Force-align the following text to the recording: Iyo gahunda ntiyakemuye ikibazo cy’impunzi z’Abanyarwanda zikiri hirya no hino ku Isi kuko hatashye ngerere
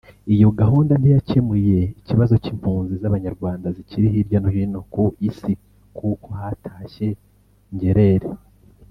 Iyo 0.33 0.49
gahunda 0.59 0.93
ntiyakemuye 0.97 1.77
ikibazo 1.99 2.33
cy’impunzi 2.43 2.93
z’Abanyarwanda 3.01 3.67
zikiri 3.77 4.07
hirya 4.13 4.39
no 4.43 4.49
hino 4.55 4.79
ku 4.93 5.03
Isi 5.29 5.51
kuko 5.97 6.27
hatashye 6.39 7.09
ngerere 7.75 8.27